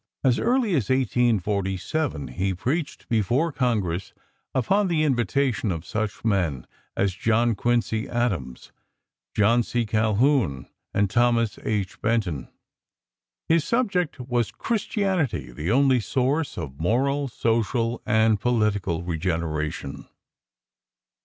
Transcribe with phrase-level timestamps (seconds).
[0.23, 4.13] As early as 1847 he preached before Congress
[4.55, 6.65] upon the invitation of such men
[6.97, 8.71] as John Quincy Adams,
[9.35, 9.85] John C.
[9.85, 12.01] Calhoun and Thomas H.
[12.01, 12.49] Benton.
[13.47, 20.07] His subject was: "Christianity, the Only Source of Moral, Social and Political Regeneration."